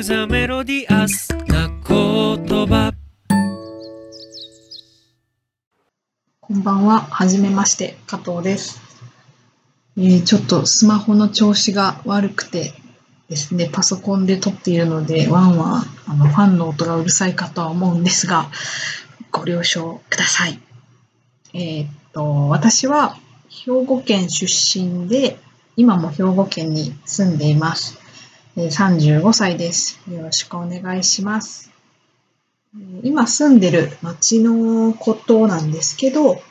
[0.00, 2.94] クザメロディアスな言葉
[6.40, 7.00] こんばんは。
[7.00, 7.98] はじめまして。
[8.06, 8.80] 加藤です。
[9.98, 12.72] えーちょっとスマホの調子が悪くて
[13.28, 18.46] ですね、パソコンで撮っているので、ワンワン、あの、ファンの音がうるさいかとは思うんですが、
[19.30, 20.58] ご了承ください。
[21.52, 23.18] えーっと、私は
[23.50, 25.38] 兵庫県出身で、
[25.76, 27.99] 今も兵庫県に住んでいます。
[28.56, 30.00] 35歳です。
[30.10, 31.70] よろしくお願いします。
[33.02, 36.42] 今住んでる町のことなんですけど、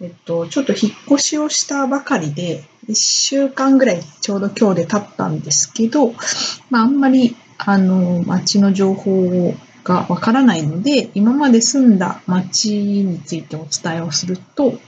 [0.00, 6.12] えっと、ちょっと引っ越しをしたばかりで、1週間ぐらいちょうど今日で経ったんですけど、
[6.70, 14.78] まあ、あんまり、あの、町の情報がわからないので、今まで住んだ町についてお伝えをすると、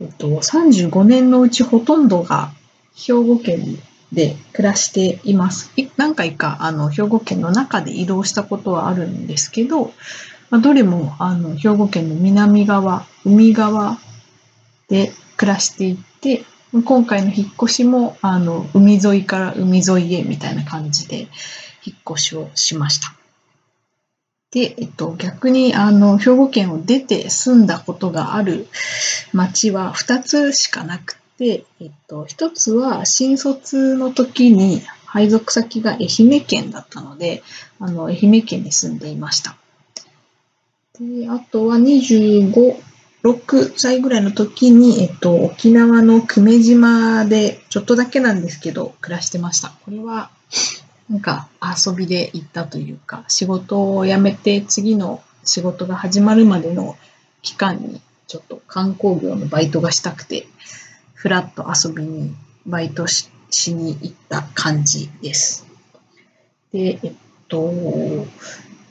[0.00, 2.52] えっと、35年のうちほとんどが
[2.94, 3.78] 兵庫県に
[4.14, 5.70] で暮らしています。
[5.96, 9.92] 何回か、あの、兵庫県の中で移動したことはあるんですけど、
[10.50, 13.98] まあ、どれも、あの、兵庫県の南側、海側
[14.88, 16.44] で暮らしていて、
[16.84, 21.28] 今回の引っ越しも、あの、海沿いから海沿いへみたいな感じで
[21.84, 23.14] 引っ越しをしました。
[24.50, 28.68] で、えっと、逆に、あの、兵庫県を出て住んだことがある
[29.32, 37.42] 町は2つしかなくて、えっと、1つは新卒の時に配属先が愛媛県だったので、
[37.78, 39.56] あの、愛媛県に住んでいました。
[40.98, 42.76] で、あとは25、
[43.24, 49.72] 6歳ぐらいの時に、えっと、沖縄の久米島で、ちょっとだけなんですけど、暮らしてました。
[49.84, 50.30] これは、
[51.08, 56.96] なんか遊びで行ったというか、仕事を辞めて次の仕事が始まるまでの
[57.42, 60.46] 期間に、ちょっと観光業のバイトがしたくて、
[61.24, 62.34] ふらっと遊びに、
[62.66, 63.30] バイトし
[63.72, 65.66] に行った感じです。
[66.70, 67.12] で、えっ
[67.48, 67.72] と、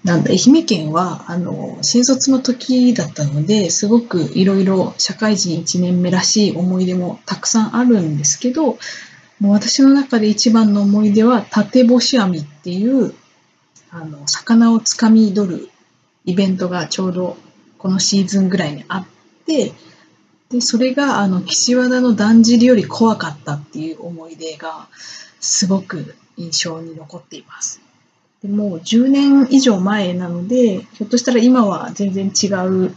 [0.04, 8.80] なんだ、愛媛県は、あの、新卒の時だったので、すごくいろいろ社会人1年目らしい思い出もたくさんあるんですけど、
[9.40, 13.14] もう私の中で一番の思い出は、縦干し網っていう、
[13.92, 15.70] あの、魚をつかみ取る
[16.26, 17.38] イベントがちょうど
[17.78, 19.06] このシーズンぐらいにあっ
[19.46, 19.74] て、
[20.54, 24.88] で、それが、あの、岸和田のだんじりより怖かったっていう思い出が、
[25.40, 27.82] すごく印象に残っています。
[28.44, 32.96] でもう10年以上前なので、ひょっとしたら今は全然違う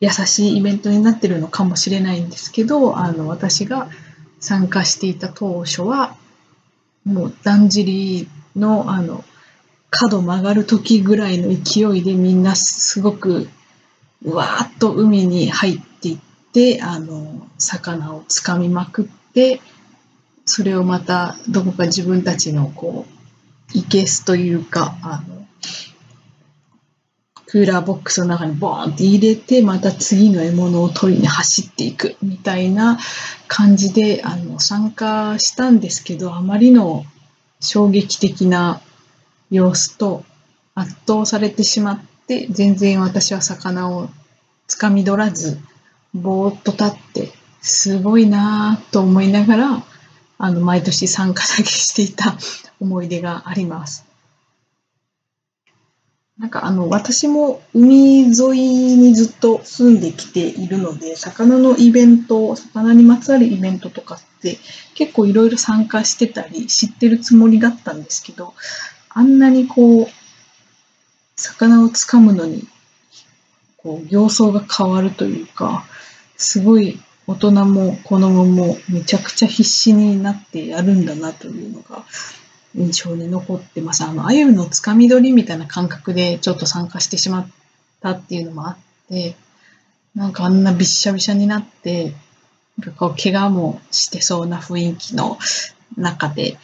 [0.00, 3.88] 優しいイベントになってるのかもしれないんですけど、あの、私が
[4.40, 6.16] 参加していた当初は、
[7.04, 9.24] もうだんじりの、あの、
[9.90, 13.48] 角曲がる時ぐらいの勢いでみんなすごく、
[14.24, 15.91] うわーっと海に入って
[16.60, 19.60] いって、あの、魚をつかみまくって、
[20.44, 23.06] それをまたどこか自分たちのこ
[23.74, 25.46] う、いけすというか、あの、
[27.46, 32.98] クーラーボックスの中にボーンって入れて、また次の獲物を取りに走っていくみたいな
[33.48, 37.04] 感じで、あの、参加したんですけど、あまりの
[37.60, 38.80] 衝撃的な
[39.50, 40.24] 様子と
[40.74, 44.08] 圧倒されてしまって、全然私は魚を
[44.66, 45.58] つかみ取らず、
[46.14, 49.82] ぼーっと立って、すごいなぁと思いながら、
[50.38, 52.36] あの、毎年参加だけしていた
[52.80, 54.04] 思い出があります。
[56.38, 64.58] なんかあの、私も海沿いにずっと住んできているので、魚のイベント、魚にまつわるイベントとかって
[64.94, 68.54] 結構いろいろ参加してたり知ってるつもりだったんですけど、
[69.10, 70.08] あんなにこう、
[71.36, 72.66] 魚をつかむのに、
[73.76, 75.84] こう、形相が変わるというか、
[76.42, 82.04] すごい大人も子供もめちゃくちゃ必死になってやるんだなというのが
[82.74, 84.02] 印象に残ってます。
[84.02, 87.48] あの、鮎のつかみ取りみたいな感覚でちょっと参加してしまっ
[88.00, 88.76] たっていうのもあっ
[89.08, 89.36] て、
[90.14, 92.12] なんかあんなびっしゃびしゃになって、
[92.78, 95.38] なんかこう怪我もしてそうな雰囲気の
[95.96, 96.56] 中で、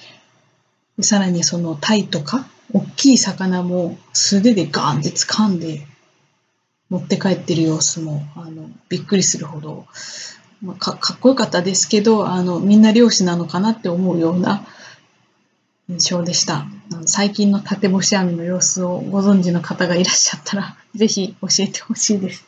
[0.96, 5.86] でさらにそのタイとか、大きい魚も素手でガーンって掴んで
[6.90, 9.86] 持って帰ってる様子も、あの、びっくりするほど、
[10.62, 14.66] まあ、かかっこよかったですけど、あの、みんな漁師なのかなって思うような
[15.88, 16.66] 印象でした。
[17.06, 22.44] 最近の縦干し網の様子をご存知の方がいらっしゃったら、 ぜひ教えてほしいです。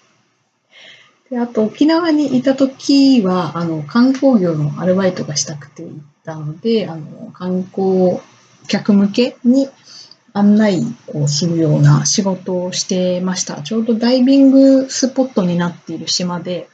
[1.30, 5.94] であと、沖縄にいた時は、あの、観光業のアルバイトがしたくて行っ
[6.24, 8.18] たので、あの、観光
[8.66, 9.68] 客向けに
[10.32, 13.62] 案内をするような仕事をしてました。
[13.62, 16.68] ちょうどダイビングスポットになっている島で、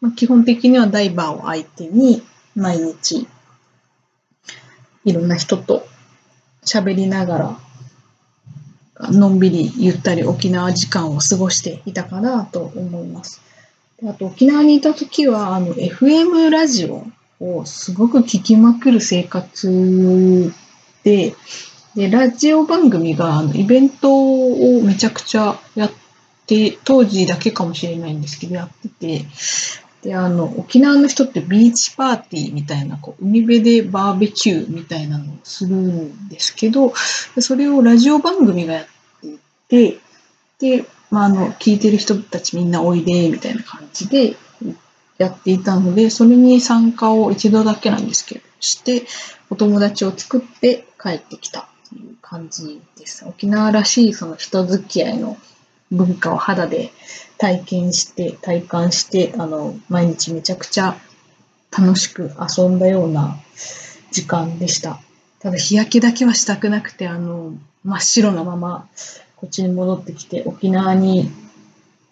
[0.00, 2.22] まあ、基本的にはダイバーを相手に
[2.54, 3.26] 毎日
[5.04, 5.86] いろんな人と
[6.64, 13.40] 喋りながら、のんびりゆったり沖縄時間を過ごしていたかなと思います。
[14.06, 17.06] あと沖縄にいた時は、あの、FM ラジオ
[17.40, 20.52] をすごく聞きまくる生活
[21.02, 21.34] で、
[21.96, 25.92] で、ラジオ番組があのイベントをめちゃくちゃやっ
[26.46, 29.24] て、当時だけかもしれないんですけど、やってて、
[30.02, 36.94] で、あの、沖縄の人ってビーチパーティーみたいな、こう、海辺でバーベキューみたいなのをするんですけど、
[37.38, 38.86] それをラジオ番組がやっ
[39.68, 39.98] ていて、
[40.58, 44.36] で、まあ、あの、聞いてる人たちみんなおいで、みたいな感じで
[45.18, 49.06] やっていたので、それに参加を一度だけなんですけど、して、
[49.50, 51.69] お友達を作って帰ってきた。
[51.90, 53.24] ていう感じです。
[53.26, 55.36] 沖縄らしいその人付き合いの
[55.90, 56.92] 文化を肌で
[57.38, 60.96] 体験して、体感して、あの、毎日めちゃくちゃ
[61.76, 63.36] 楽しく遊んだような
[64.12, 65.00] 時間でした。
[65.40, 67.54] ただ日焼けだけはしたくなくて、あの、
[67.84, 68.88] 真っ白なまま
[69.36, 71.30] こっちに戻ってきて、沖縄に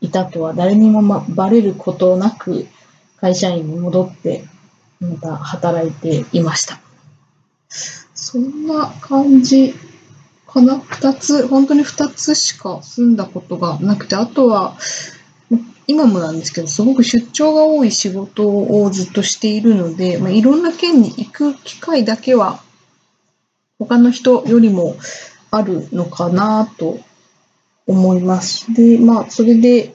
[0.01, 2.67] いたとは誰にも、ま、バレることなく
[3.21, 4.45] 会社員に戻って、
[5.01, 6.81] また働いていました。
[8.31, 9.75] そんな感じ
[10.47, 10.79] かな？
[10.81, 14.77] 二つ、本当に二つしか住んだことがなくて、あとは、
[15.87, 22.63] 今もなんですけど、すごく出張が多い仕事をずっとしているので、まあ、いろんな県に行く機会だけは、
[23.79, 24.97] 他の人よりも
[25.51, 27.01] あるのかなと
[27.87, 28.71] 思います。
[28.75, 29.95] で、まあ、それで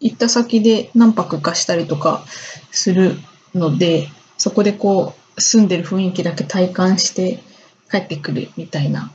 [0.00, 2.24] 行った先で何泊かしたりとか
[2.72, 3.14] する
[3.54, 7.46] ので、そこでこう、住んでる雰囲気だけ体感して
[7.90, 9.10] 帰ってくるみたいな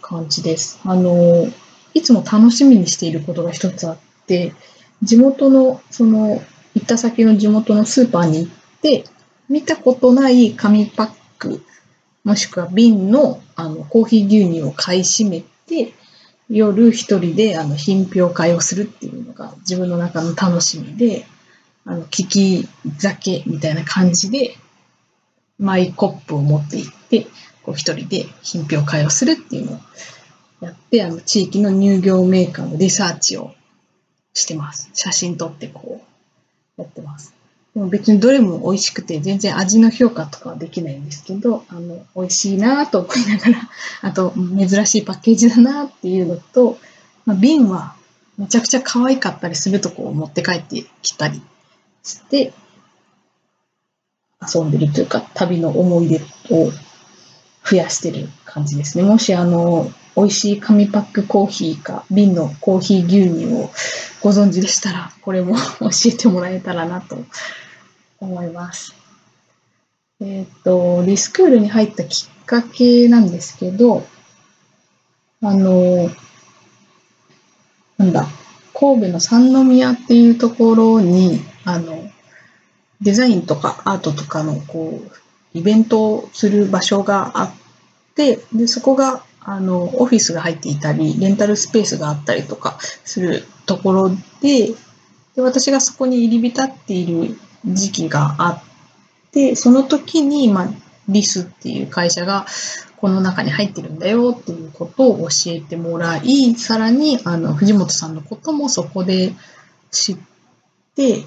[0.00, 0.80] 感じです。
[0.84, 1.46] あの、
[1.94, 4.52] いつも楽しみにしていることが一つあって、
[5.02, 6.42] 地元の、その、
[6.74, 9.04] 行った先の地元のスーパーに行って、
[9.48, 11.62] 見たことない紙パック、
[12.24, 15.92] もしくは瓶のあのコーヒー牛乳を買い占めて、
[16.48, 21.26] 夜一人であの品評会をするっていうのが自分の中の楽しみで、
[21.84, 22.68] あの、聞き
[22.98, 24.56] 酒みたいな感じで、
[25.58, 27.26] マイコップを持って行って、
[27.64, 29.80] こう一人で品評会をするっていうのを
[30.60, 33.54] やって、あの、地域の乳業メーカーのリサーチを
[34.32, 34.90] してます。
[34.94, 36.02] 写真撮ってこ
[36.78, 37.34] う、やってます。
[37.74, 43.70] でも別にどれも美味しくて、全然味の評価とかはできないんですけど、あの、美味しいなと思いながら、
[44.02, 46.78] あと、珍しいパッケージだなっていうのと、
[47.26, 47.96] まあ、瓶は
[48.38, 51.42] めちゃくちゃ可愛かったりするとこを持って帰ってきたり
[52.02, 52.52] して、
[54.40, 56.20] 遊んでるというか、旅の思い出
[56.50, 56.70] を
[57.64, 59.04] 増やしてる感じですね。
[59.04, 63.70] もしあの、美味しい紙パックコーヒーか瓶のコーヒー牛乳を
[64.20, 67.18] ご存知でしたら、これも教えてもらえたらなと
[68.20, 68.94] 思います。
[70.20, 74.06] えっ、と、リスクールに入ったきっかけなんですけど、
[75.42, 76.10] あの、
[77.98, 78.26] なんだ、
[78.72, 82.10] 神戸の三宮っていうところに、あの、
[83.00, 85.23] デザインとかアートとかのこう
[85.54, 87.54] イベントをする場所があっ
[88.14, 94.10] てでそこがあのオフィスが入っていたりレンタルスペースがあったりとかするところ
[94.40, 94.74] で
[95.36, 97.36] で私がそこに入り浸っている
[97.66, 100.68] 時期があってその時に、まあ、
[101.08, 102.46] リスっていう会社が
[102.96, 109.32] この中に入ってるんだよっていうことを教えてもらいさらにあの藤本さんのこともそこで
[109.90, 110.16] 知っ
[110.94, 111.24] て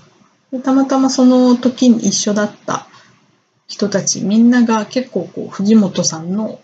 [0.52, 2.87] でたまたまその時に一緒だった
[3.68, 6.60] 人たちみんなが結構こう藤本さんの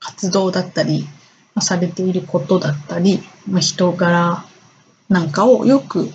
[0.00, 1.04] 活動だったり、
[1.54, 4.44] まあ、されていることだったり、まあ、人柄
[5.08, 6.10] なんかをよく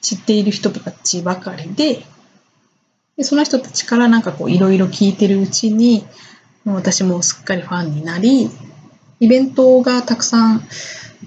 [0.00, 2.02] 知っている人たちばかりで
[3.16, 6.06] でその人たちからなんかこういろいろ聞いてるうちに
[6.66, 8.50] 私もすっかりファンになり
[9.20, 10.62] イベントがたくさん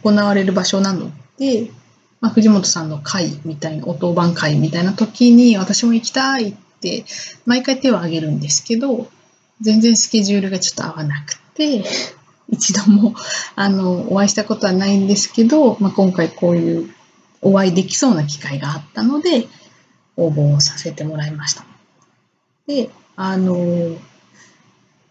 [0.03, 1.71] 行われる場所なので
[2.21, 6.68] まあ、藤本さんの会みたいな、音番会みたいな時に私も行きたいって
[7.45, 9.07] 毎回手を挙げるんですけど、
[9.61, 11.83] 全然スケジュールがちょっと合わなくて、
[12.49, 13.13] 一度も
[13.55, 16.93] あのお会いしたことはないんですけど、まあ、今回こういう
[17.41, 19.47] お会いできそうな機会があったので、
[20.17, 21.65] 応募をさせてもらいました。
[22.67, 23.97] で、あの、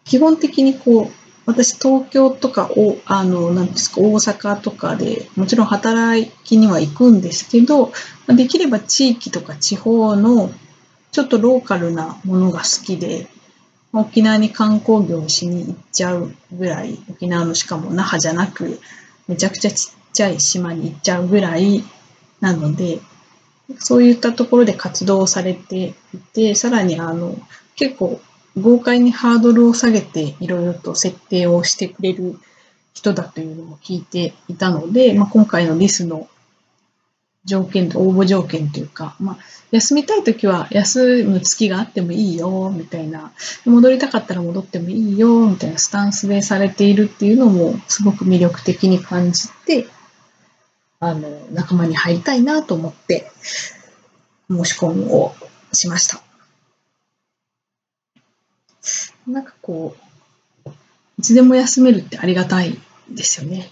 [0.04, 1.12] 基本的にこう、
[1.46, 7.92] 私、東京とかを、あの、なんですか、大阪とかでもちろん働きには行くんですけど、
[8.28, 10.50] できれば地域とか地方の
[11.12, 13.26] ちょっとローカルなものが好きで、
[13.92, 18.80] 沖縄に観光業しに行っちゃうぐらい、沖縄のしかも那覇じゃなく、
[19.26, 21.82] めちゃくちゃちっちゃい島に行っちゃうぐらい
[22.40, 23.00] なので、
[23.78, 27.36] そういったところで活動されていて、さらにあの、
[27.76, 28.20] 結構
[28.56, 32.38] 豪快にハードルを下げていろいろと設定をしてくれる
[32.92, 36.28] 人だというのも聞いていたので、まあ、今回のリスの
[37.44, 39.38] 条件と応募条件というか、まあ、
[39.70, 43.32] 休みたい時は休む月があってもいいよみたいな
[43.64, 49.86] 戻りたかったら戻ってもいいよみたいなスタンスでされているっていうのもすごく魅力的に感じて
[51.00, 53.30] あの仲間に入りたいなと思って
[54.50, 55.32] 申し込みを
[55.72, 56.20] しました。
[59.26, 59.94] なんかこ
[60.66, 60.70] う
[61.18, 62.78] いつでも休めるってありがたい
[63.10, 63.70] ですよね。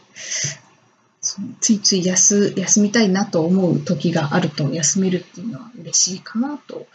[1.61, 6.87] ついつい休休みたいなと思う時があると休めるっていうのは嬉しいかなと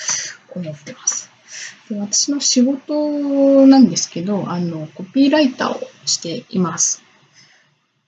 [0.55, 1.29] 思ってます。
[1.89, 7.03] で私の仕事なんですけど、あの、コピーライターをしています。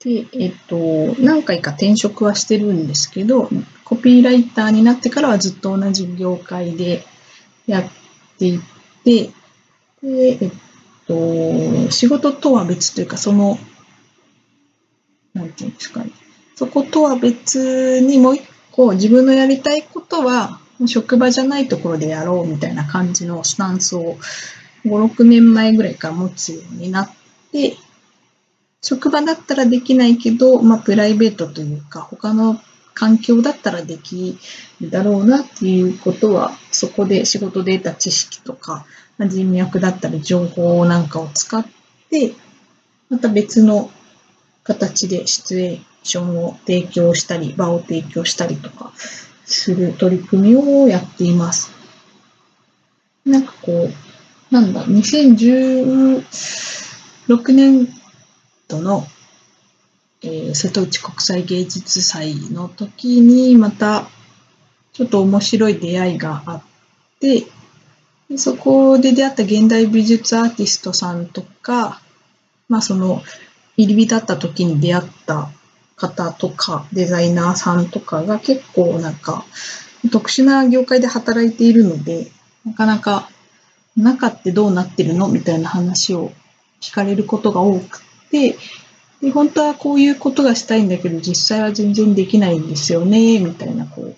[0.04, 0.78] で、えっと、
[1.20, 3.50] 何回か転職はしてるんですけど、
[3.84, 7.06] コピーライターになってからはずっと同じ業界で
[7.68, 7.84] やっ
[8.38, 8.60] てい
[9.04, 9.32] て、
[10.02, 10.52] で、えっ
[11.08, 13.58] と、仕事とは別というか、その
[15.34, 16.12] なんていうんですかね。
[16.56, 24.18] そことは別にもう一個自分のやりたいことは職場じゃないところでやろうみたいな感じのスタンスを
[24.86, 27.12] 5、6年前ぐらいから持つようになっ
[27.52, 27.78] て、
[28.82, 32.60] 職場だったらできないけど、まあ、プライベートというか、他の
[32.94, 34.38] 環境だったらでき
[34.82, 38.86] るだろうなっていうことは、そこで仕事で得た知識とか、
[39.20, 41.66] 人脈だったり情報なんかを使っ
[42.10, 42.34] て、
[43.10, 43.90] また別の
[44.64, 48.94] 形でシチュエーションを提供したり、場を提供したりとか
[49.46, 51.72] する取り組みをやっています。
[53.26, 56.24] なんかこう、なんだ、2016
[57.54, 57.88] 年
[58.68, 59.08] 度の、
[60.22, 64.08] えー、瀬戸内国際芸術祭の時にまた
[64.94, 66.64] ちょっと面白い出会いがあっ
[67.20, 67.48] て、
[68.38, 72.02] そこで出会った現代美術アーティストさんとか、
[72.70, 73.22] まあその
[73.78, 75.50] 入り浸った時に出会った
[75.96, 79.46] 方とか、デザイナーさんとかが結構なんか
[80.12, 82.32] 特殊な業界で働いているので、
[82.66, 83.30] なかなか
[83.96, 86.32] 中ってどうなってるのみたいな話を
[86.82, 88.58] 聞かれることが多くて、
[89.22, 94.16] で本当はこういうことがしたいんだけど、実際は全然できないんですよね、みたいな、こう、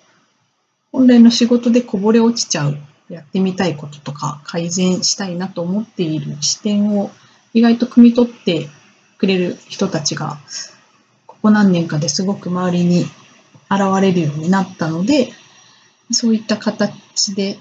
[0.92, 2.78] 本来の仕事でこぼれ落ちちゃう、
[3.10, 7.12] やってみたいこととか、改善したいなと思っている視点を
[7.54, 8.68] 意外と汲み取って
[9.18, 10.38] くれる人たちが、
[11.28, 13.06] ここ何年かですごく周りに
[13.70, 15.32] 現れるようになったので、
[16.12, 17.58] そういった形で、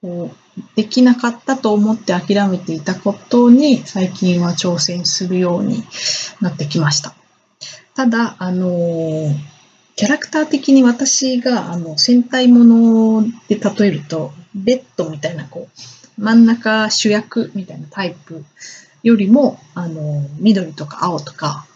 [0.00, 5.82] こう、できなかったと思って諦めていたことに最近は挑戦するように
[6.40, 7.14] なってきました。
[7.94, 9.34] ただ、あの、
[9.96, 15.68] キャラクター的に私があの戦隊もので例えると、ベッドみたいなこ
[16.18, 18.44] う、真ん中主役みたいなタイプ
[19.02, 21.66] よりも、あの、緑とか青とか、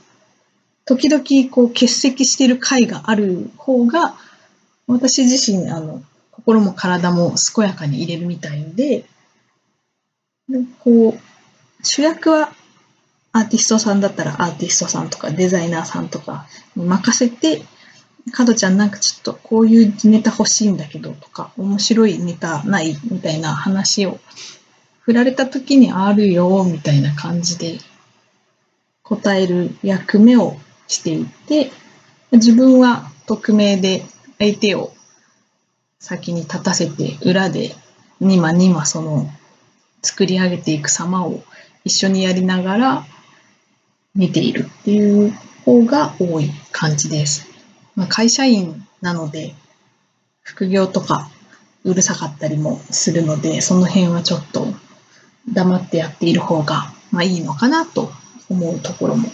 [0.84, 4.14] 時々こう欠席してる回がある方が、
[4.86, 9.04] 私自身、あの、心も体も健やかに入れるみたいで、
[10.48, 11.20] でこう、
[11.82, 12.52] 主役は
[13.32, 17.62] アーティストさんだったらアーティストさんとかデザイナーさんとかに任せて、
[18.32, 24.18] かどちゃんなんかちょっとこういうネタ欲しいんだけどとか、面白いネタないみたいな話を
[25.06, 27.78] 振られた時にあるよ、みたいな感じで
[29.04, 30.56] 答える役目を
[30.88, 31.70] していて、
[32.32, 34.02] 自分は匿名で
[34.40, 34.92] 相手を
[36.00, 37.76] 先に立たせて裏で
[38.18, 39.30] にまにまその
[40.02, 41.40] 作り上げていく様を
[41.84, 43.04] 一緒にやりながら
[44.12, 45.32] 見ているっていう
[45.64, 47.46] 方が多い感じです。
[47.94, 49.54] まあ、会社員なので
[50.42, 51.30] 副業とか
[51.84, 54.66] うるさかったりもするのでその辺はちょっと
[55.52, 58.12] 黙ってやっている方が、まあ、いいのかなと
[58.48, 59.28] 思うところも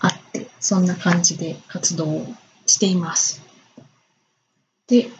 [0.00, 2.26] あって、そんな感じで活動を
[2.66, 3.42] しています。
[4.86, 5.10] で、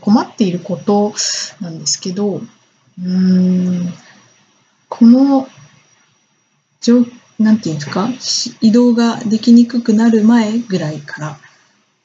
[0.00, 1.14] 困っていること
[1.60, 3.92] なんですけど、うーん、
[4.88, 5.48] この、
[7.38, 8.08] なんていうんですか、
[8.60, 11.38] 移動ができにくくなる前ぐらいから、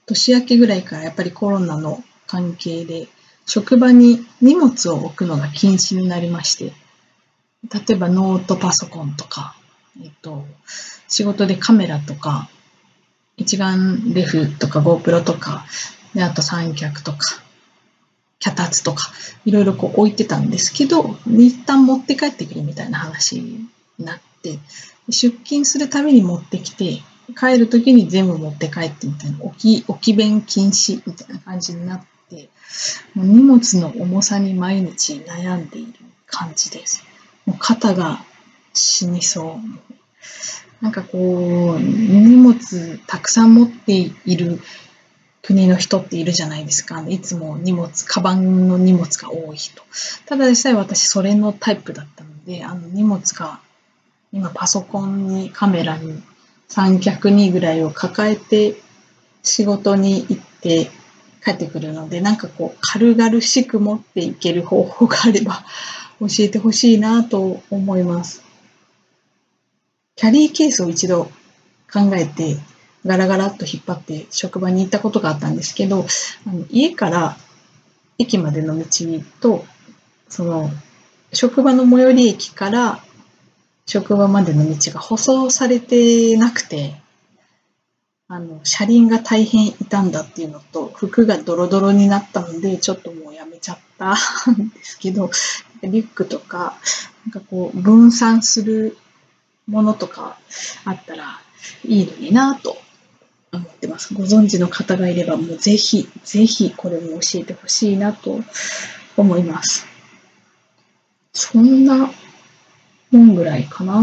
[0.06, 3.08] 年明けぐらいからやっぱりコロナの関係で、
[3.46, 6.74] 職場に荷物を置くのが禁止になりまして、
[7.64, 9.56] 例えばノートパソコンとか、
[10.02, 10.46] えっと、
[11.08, 12.50] 仕事でカメラとか、
[13.36, 15.66] 一眼レフとか GoPro とか、
[16.14, 17.18] であと三脚とか、
[18.40, 19.12] 脚立とか、
[19.46, 23.68] いろいろこう置いてたんですけど、一旦持って帰ってくるみたいな話に
[24.00, 24.60] なって、
[25.10, 27.02] 出勤するために持ってきて、
[27.38, 32.50] 帰る時に全部持って帰ってみたいな、置き、置き弁禁止みたいな感じになって、
[33.14, 35.94] もう荷物の重さに毎日悩んでいる
[36.28, 37.04] 感じです。
[37.48, 38.24] もう肩が
[38.74, 39.60] 死にそ
[40.82, 40.84] う。
[40.84, 44.60] なんかこう、荷物たくさん持っている
[45.42, 47.04] 国の人っているじゃないですか。
[47.08, 49.82] いつも荷物、カバンの荷物が多い人。
[50.26, 53.62] ただでさえ私それのタイプだったので、あの荷物が
[54.34, 56.22] 今パソコンにカメラに
[56.68, 58.76] 三脚にぐらいを抱えて
[59.42, 60.92] 仕事に行って
[61.44, 65.64] 帰ってくるので、なんかこう軽々しく持っていける方法があれば
[66.20, 68.44] 教えてほしいなと思います。
[70.16, 71.26] キャリーケースを一度
[71.92, 72.58] 考えて
[73.06, 76.06] ガラガラっと引っ張って職場に行ったことがあったんですけど、
[76.46, 77.38] あの家から
[78.18, 78.86] 駅までの道
[79.40, 79.66] と、
[80.28, 80.70] その
[81.34, 83.04] 職場の最寄り駅から
[83.86, 86.96] 職場までの道が舗装されてなくて、
[88.28, 93.27] あの、車輪が大変傷んだっていうのと、服がドロドロになったので、ちょっともう
[93.68, 94.14] ちゃった
[94.52, 95.30] んですけど、
[95.84, 96.78] リュックとか、
[97.26, 98.98] なんかこう、分散する
[99.68, 100.40] ものとか
[100.86, 101.42] あったら
[101.86, 102.78] いいのになと
[103.52, 104.14] 思ってます。
[104.14, 108.40] ご存知の方がいれば、もうぜひ、ぜひこれも教えてほしいなと
[109.18, 109.86] 思います。
[111.34, 112.10] そんな
[113.12, 114.02] もんぐらいかな。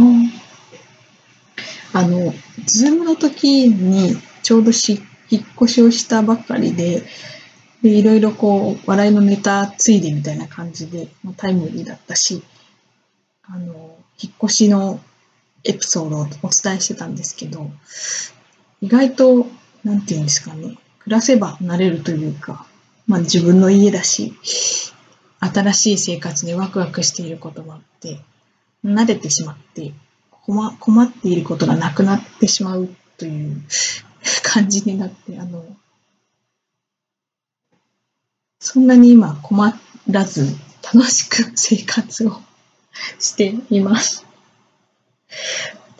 [1.95, 2.35] あの、
[2.67, 7.03] ズームの時にちょうどし引っ越しをしたばかりで、
[7.85, 12.43] でいろいろこう、笑いのネタついでみたいな感じで、まタイムリーだったし、
[13.43, 15.01] あの、引っ越しの
[15.65, 17.71] エピソードをお伝えしてたんですけど、
[18.81, 19.47] 意外と、
[19.85, 22.67] なんていうんですかね、暮らせば慣れるというか、
[23.07, 24.33] まあ自分の家だし、
[25.41, 28.19] 新しい生活にワクワクしていることもあって、
[28.83, 29.93] 慣れてしまって
[30.31, 32.89] 困困っていることがなくなってしまう
[33.19, 33.63] という
[34.43, 35.67] 感じになって、あの、
[38.67, 39.79] そんなに今困
[40.09, 42.41] らず楽しく生活を
[43.19, 44.25] しています。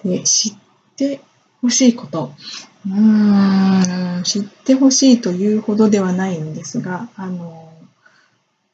[0.03, 0.55] で、知っ
[0.97, 1.21] て
[1.61, 2.33] ほしいこと。
[2.87, 7.71] うーん、知ってほしいというほどではないんですが、あの、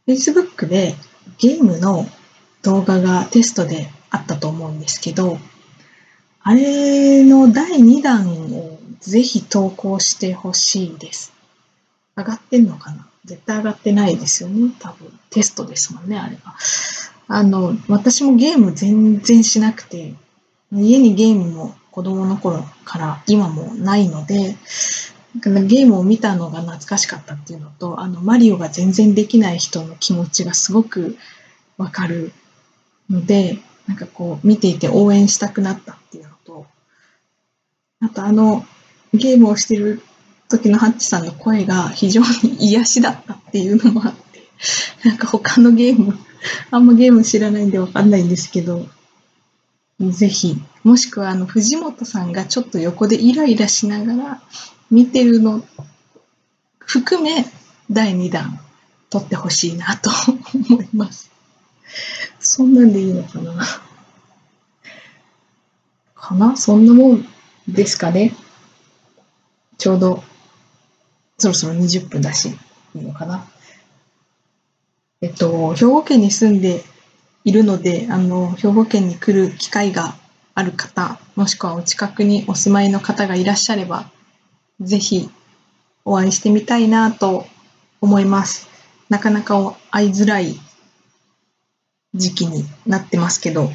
[0.06, 0.94] Facebook で
[1.38, 2.06] ゲームの
[2.62, 5.36] 動画がテストであったと思うんですけど、
[6.42, 11.32] あれの第2弾をぜひ投稿してほしいです。
[12.16, 13.09] 上がってんのかな？
[13.30, 14.74] 絶対上がってないですよね。
[14.80, 15.08] 多分。
[15.30, 16.56] テストですもんね、あれは。
[17.28, 20.14] あの、私もゲーム全然しなくて、
[20.72, 24.56] 家にゲームも子供の頃から今もないので、
[25.36, 31.16] ゲームを見たのが懐かしかったっていうのと、あの、マリオが全然できない人の気持ちがすごく
[31.78, 32.32] わかる
[33.08, 36.66] ので、なんかこう、見ていて応援したくなったっていうのと、
[38.00, 38.66] あとあの、
[39.14, 40.02] ゲームをしてる
[40.50, 44.48] 時のハッチさんの声が非常に癒しだったっていうのもあって、
[45.08, 46.18] なんか他のゲーム、
[46.70, 48.86] あんまゲーム知らないんでわかんないんですけど、
[50.00, 54.42] ぜひ、もしくはあの、藤本さんがちょっと横でイライラしながら
[54.90, 55.64] 見てるの
[56.78, 57.46] 含め、
[57.90, 58.58] 第2弾
[59.08, 60.10] 撮ってほしいなと
[60.54, 61.30] 思います。
[62.38, 63.66] そんなんでいいのかな？
[66.14, 66.56] かな？
[66.56, 67.26] そんなもん
[67.68, 68.34] ですかね。
[69.76, 70.22] ちょうど、
[71.40, 72.50] そろそろ20分だし、
[72.94, 73.48] いいのかな？
[75.22, 76.82] えっと、兵庫県に住んで
[77.44, 80.14] いるので、あの、兵庫県に来る機会が
[80.54, 84.10] ある方、もしくはお近くにお住まいの方がいらっしゃれば、
[84.80, 85.30] ぜひ
[86.04, 87.46] お会いしてみたいなと
[88.00, 88.68] 思います。
[89.08, 90.58] なかなか会いづらい
[92.14, 93.70] 時期になってますけど、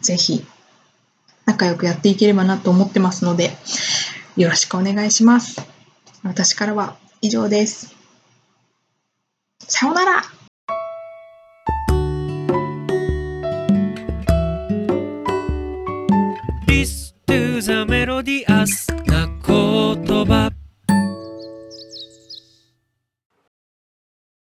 [0.00, 0.44] ぜひ
[1.44, 3.50] 仲良くやっていければなと思ってますので、
[4.36, 5.71] よろしくお願いします。
[6.22, 7.94] 私からは以上です。
[9.60, 10.22] さようなら
[16.66, 19.11] Listen to the melodious